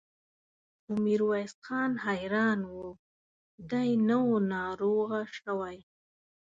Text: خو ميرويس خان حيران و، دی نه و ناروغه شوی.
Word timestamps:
خو 0.81 0.91
ميرويس 1.05 1.53
خان 1.65 1.91
حيران 2.05 2.59
و، 2.73 2.75
دی 3.69 3.89
نه 4.07 4.17
و 4.27 4.29
ناروغه 4.51 5.21
شوی. 5.37 5.77